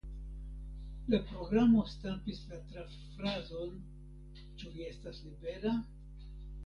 [1.13, 3.77] La programo stampis la traffrazon
[4.41, 5.77] "Ĉu vi estas libera?